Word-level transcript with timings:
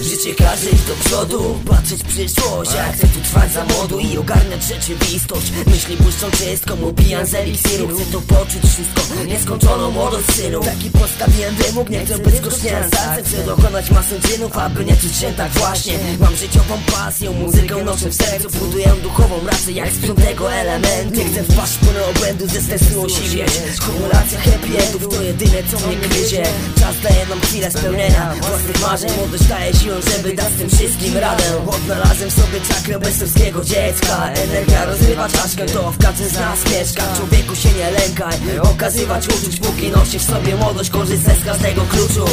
Życzę 0.00 0.34
każdy 0.44 0.70
iść 0.70 0.82
do 0.82 0.94
przodu 0.94 1.58
Patrzeć 1.68 2.02
w 2.02 2.06
przyszłość. 2.06 2.74
Ja 2.74 2.92
chcę 2.92 3.06
tu 3.06 3.20
trwać 3.20 3.52
za 3.52 3.64
młodu 3.64 3.98
i 3.98 4.18
ogarniać 4.18 4.62
rzeczywistość. 4.64 5.52
Myśli 5.66 5.96
błyszczą 5.96 6.30
czystką, 6.30 6.76
upijam 6.76 7.26
z 7.26 7.34
eliksiru 7.34 7.88
Chcę 7.88 8.04
to 8.12 8.20
poczuć 8.20 8.62
wszystko, 8.62 9.24
nieskończoną 9.26 9.90
młodość 9.90 10.26
synu 10.26 10.60
Taki 10.60 10.90
postawiłem 10.90 11.54
wymóg, 11.54 11.90
nie 11.90 12.06
chcę 12.06 12.18
być 12.18 12.34
serce 12.54 13.22
Chcę 13.24 13.44
dokonać 13.46 13.90
masę 13.90 14.20
czynów, 14.20 14.58
aby 14.58 14.84
nie 14.84 14.96
czuć 14.96 15.16
się 15.16 15.32
tak 15.32 15.52
właśnie. 15.52 15.98
Mam 16.20 16.36
życiową 16.36 16.78
pasję, 16.92 17.30
muzykę 17.30 17.84
noszę 17.84 18.08
w 18.10 18.14
sercu. 18.14 18.48
Buduję 18.58 18.92
duchową 19.02 19.46
rację 19.46 19.72
jak 19.74 19.90
z 19.90 20.06
piątego 20.06 20.52
elementu. 20.52 21.18
Nie 21.18 21.24
chcę 21.24 21.42
wpaść 21.42 21.72
w 21.72 21.78
płynę 21.78 22.00
obłędu, 22.06 22.46
ze 22.46 22.60
stresu 22.62 23.02
osiwieć. 23.02 23.50
Kumulacja 23.86 24.40
happy 24.40 24.84
endów 24.86 25.08
to 25.08 25.22
jedyne 25.22 25.62
co 25.70 25.86
mnie 25.86 25.96
gryzie. 25.96 26.42
Czas 26.80 26.94
daje 27.02 27.26
nam 27.26 27.40
chwilę 27.40 27.70
spełnienia. 27.70 28.34
Własnych 28.40 28.80
marzeń 28.82 29.10
Młodość 29.16 29.44
daje 29.44 29.74
siłę, 29.74 29.89
żeby 29.98 30.32
dać 30.34 30.52
z 30.52 30.58
tym 30.58 30.70
wszystkim 30.70 31.16
radę. 31.16 31.44
Odnalazłem 31.66 32.30
sobie 32.30 32.60
czakrę 32.68 32.98
bezsowskiego 32.98 33.64
dziecka. 33.64 34.30
Energia 34.32 34.84
rozrywa 34.84 35.28
czaszkę, 35.28 35.66
to 35.66 35.90
w 35.90 35.98
każdym 35.98 36.28
z 36.28 36.32
nas 36.32 36.58
mieszka. 36.72 37.02
Człowieku 37.16 37.56
się 37.56 37.68
nie 37.72 37.90
lękaj, 37.90 38.58
okazywać 38.62 39.28
uczuć 39.28 39.56
Póki 39.60 39.90
nosisz 39.90 40.22
w 40.22 40.30
sobie 40.30 40.56
młodość, 40.56 40.90
korzystaj 40.90 41.36
z 41.42 41.44
każdego 41.44 41.82
kluczu. 41.82 42.24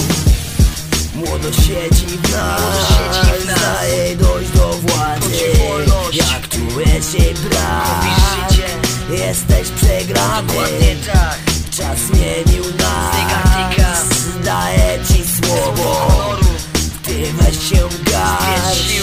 Młodość 1.15 1.57
siedzi 1.57 2.05
w 2.05 2.31
nas, 2.31 2.61
daje 3.45 4.15
dojść 4.15 4.51
do 4.51 4.69
władzy. 4.69 5.35
Jak 6.13 6.49
czujesz 6.49 7.05
się 7.11 7.33
brak, 7.49 8.05
jesteś 9.09 9.69
przegrany 9.69 10.53
garść 18.67 19.01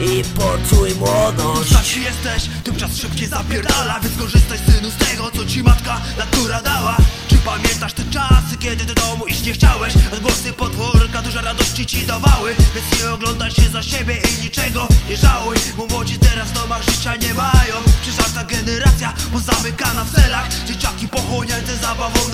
i 0.00 0.24
poczuj 0.24 0.94
młodość. 0.94 1.72
Taki 1.72 2.02
jesteś, 2.02 2.50
tym 2.64 2.76
czas 2.76 2.96
szybciej 2.96 3.28
zapierdala 3.28 4.00
Więc 4.00 4.18
korzystaj 4.18 4.58
synu 4.58 4.90
z 4.90 4.96
tego, 4.96 5.30
co 5.30 5.46
ci 5.46 5.62
matka 5.62 6.00
natura 6.18 6.62
dała. 6.62 6.96
Czy 7.28 7.36
pamiętasz 7.36 7.92
te 7.92 8.04
czasy, 8.04 8.56
kiedy 8.58 8.84
do 8.84 8.94
domu 8.94 9.26
iść 9.26 9.42
nie 9.46 9.52
chciałeś? 9.52 9.94
Odgłosy 10.12 10.52
podwórka 10.52 11.22
duże 11.22 11.42
radości 11.42 11.86
ci 11.86 12.06
dawały 12.06 12.54
Więc 12.74 13.02
nie 13.02 13.10
oglądaj 13.10 13.50
się 13.50 13.68
za 13.72 13.82
siebie 13.82 14.14
i 14.14 14.42
niczego 14.42 14.88
nie 15.08 15.16
żałuj. 15.16 15.56
Bo 15.76 15.86
młodzi 15.86 16.18
teraz 16.18 16.48
w 16.48 16.52
domach 16.52 16.82
życia 16.82 17.16
nie 17.16 17.34
mają. 17.34 17.74
Przecież 18.02 18.32
ta 18.34 18.44
generacja 18.44 19.14
pozamykana 19.32 20.04
w 20.04 20.14
celach. 20.14 20.48
Dzieciaki 20.66 21.08
pochłonięte 21.08 21.76
zabawą 21.76 22.30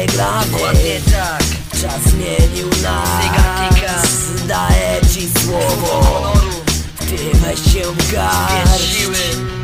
jesteś 0.00 0.16
przegrany 0.16 1.00
tak. 1.12 1.42
Czas 1.80 2.02
zmienił 2.02 2.68
nas, 2.82 4.06
daję 4.46 5.00
ci 5.14 5.28
słowo. 5.40 6.32
Ty 6.98 7.38
weź 7.38 7.72
się 7.72 8.12
garść 8.12 9.06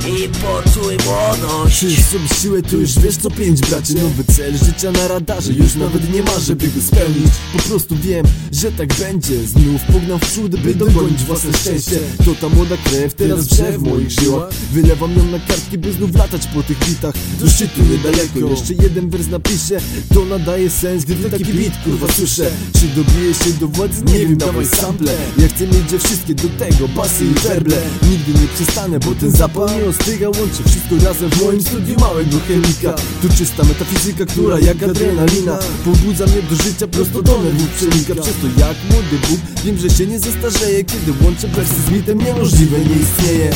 i 0.08 0.28
poczuj 0.28 0.96
młodość. 1.04 1.78
Sobie 1.80 2.28
siłę, 2.42 2.62
to 2.62 2.76
już 2.76 2.98
wiesz 2.98 3.16
co 3.16 3.30
pięć 3.30 3.60
bracie 3.60 3.94
Nowy 3.94 4.24
cel 4.36 4.58
życia 4.58 4.92
na 4.92 5.08
radarze, 5.08 5.52
już 5.52 5.74
nawet 5.74 6.14
nie 6.14 6.22
ma, 6.22 6.38
żeby 6.38 6.68
go 6.68 6.82
spełnić. 6.82 7.32
Po 7.52 7.58
prostu 7.58 7.96
wiem, 7.96 8.26
że 8.52 8.72
tak 8.72 8.94
będzie. 8.94 9.46
Znów 9.46 9.82
pognam 9.92 10.18
w 10.18 10.22
przód, 10.22 10.56
by 10.56 10.74
dogonić 10.74 11.24
własne 11.24 11.52
szczęście. 11.52 11.98
To 12.24 12.34
ta 12.34 12.48
młoda 12.48 12.76
krew, 12.84 13.14
teraz 13.14 13.46
wrze 13.46 13.78
w 13.78 13.82
moich 13.82 14.10
żyłach. 14.10 14.50
Wylewam 14.72 15.16
ją 15.16 15.24
na 15.24 15.38
kartki, 15.38 15.78
by 15.78 15.92
znów 15.92 16.16
latać 16.16 16.46
po 16.46 16.62
tych 16.62 16.78
bitach. 16.88 17.14
Do 17.40 17.50
szczytu 17.50 17.82
niedaleko, 17.82 18.50
jeszcze 18.50 18.74
jeden 18.74 19.10
wers 19.10 19.28
napiszę 19.28 19.80
To 20.14 20.24
nadaje 20.24 20.70
sens, 20.70 21.04
gdy 21.04 21.30
taki 21.30 21.44
beat 21.44 21.84
kurwa 21.84 22.12
słyszę. 22.12 22.50
Czy 22.72 22.86
dobiję 22.86 23.34
się 23.34 23.50
do 23.60 23.68
władzy? 23.68 24.02
Nie 24.04 24.18
wiem, 24.18 24.36
dawaj 24.36 24.66
sample. 24.66 25.12
Ja 25.38 25.48
chcę 25.48 25.66
mieć 25.66 26.02
wszystkie 26.04 26.34
do 26.34 26.48
tego, 26.48 26.88
basy 26.88 27.24
i 27.24 27.34
werble. 27.48 27.76
Nigdy 28.10 28.40
nie 28.40 28.48
przestanę, 28.48 28.98
bo 28.98 29.14
ten 29.14 29.30
zapał 29.30 29.68
nie 29.68 29.95
ostyga 30.00 30.26
Łączy 30.26 30.62
wszystko 30.66 31.08
razem 31.08 31.30
w 31.30 31.42
moim 31.42 31.62
studiu. 31.62 31.96
Małego 32.00 32.38
chemika. 32.48 32.92
Tu 33.22 33.28
czysta 33.38 33.64
metafizyka, 33.64 34.26
która 34.26 34.58
jak 34.58 34.82
adrenalina 34.82 35.58
Pobudza 35.84 36.26
mnie 36.26 36.42
do 36.42 36.56
życia, 36.56 36.86
prosto 36.86 37.22
do 37.22 37.42
nerwów 37.42 37.68
przenika 37.76 38.14
Przez 38.14 38.34
to 38.42 38.46
jak 38.60 38.76
młody 38.90 39.16
Bóg 39.28 39.40
Wiem, 39.64 39.78
że 39.78 39.90
się 39.90 40.06
nie 40.06 40.18
zestarzeję 40.18 40.84
Kiedy 40.84 41.12
łączę 41.24 41.48
wersy 41.48 41.82
z 41.86 41.90
mitem. 41.90 42.18
Niemożliwe 42.18 42.78
nie 42.78 42.96
istnieje. 42.96 43.50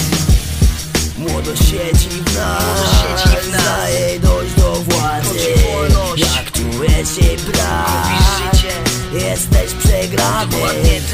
Młodość 1.19 1.63
siedzi 1.63 2.09
w 2.09 2.35
nas, 2.37 3.23
daje 3.53 4.21
dojść 4.21 4.55
do 4.55 4.73
władzy. 4.73 5.39
Jak 6.17 6.53
czujesz 6.53 7.09
się 7.09 7.51
brak, 7.53 8.13
jesteś 9.13 9.73
przegrany. 9.73 10.57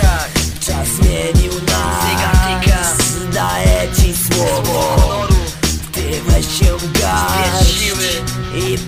Tak. 0.03 0.31
Czas 0.61 0.89
zmienił 0.89 1.53
daję 3.37 3.89
ci 3.97 4.15
słowo. 4.17 4.97
Ty 5.93 6.23
weź 6.27 6.47
się 6.59 6.77
garść 7.01 7.93
i 8.55 8.79